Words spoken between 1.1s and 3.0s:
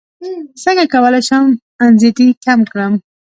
شم انزیتي کمه کړم